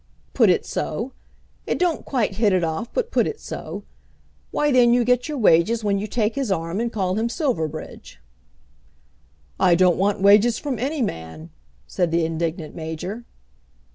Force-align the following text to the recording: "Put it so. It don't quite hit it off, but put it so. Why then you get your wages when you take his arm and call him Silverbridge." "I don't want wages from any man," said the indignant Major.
"Put 0.33 0.49
it 0.49 0.65
so. 0.65 1.11
It 1.67 1.77
don't 1.77 2.05
quite 2.05 2.37
hit 2.37 2.53
it 2.53 2.63
off, 2.63 2.91
but 2.91 3.11
put 3.11 3.27
it 3.27 3.39
so. 3.39 3.83
Why 4.49 4.71
then 4.71 4.95
you 4.95 5.03
get 5.05 5.29
your 5.29 5.37
wages 5.37 5.83
when 5.83 5.99
you 5.99 6.07
take 6.07 6.33
his 6.33 6.51
arm 6.51 6.79
and 6.79 6.91
call 6.91 7.13
him 7.19 7.29
Silverbridge." 7.29 8.19
"I 9.59 9.75
don't 9.75 9.97
want 9.99 10.19
wages 10.19 10.57
from 10.57 10.79
any 10.79 11.03
man," 11.03 11.51
said 11.85 12.09
the 12.09 12.25
indignant 12.25 12.73
Major. 12.73 13.25